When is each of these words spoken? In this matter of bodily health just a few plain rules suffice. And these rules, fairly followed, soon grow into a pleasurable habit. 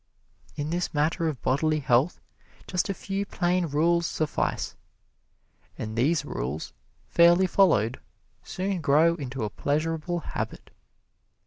In 0.55 0.71
this 0.71 0.95
matter 0.95 1.27
of 1.27 1.43
bodily 1.43 1.79
health 1.79 2.19
just 2.65 2.89
a 2.89 2.93
few 2.95 3.23
plain 3.23 3.67
rules 3.67 4.07
suffice. 4.07 4.75
And 5.77 5.95
these 5.95 6.25
rules, 6.25 6.73
fairly 7.07 7.45
followed, 7.45 7.99
soon 8.41 8.81
grow 8.81 9.13
into 9.13 9.43
a 9.43 9.49
pleasurable 9.51 10.21
habit. 10.21 10.71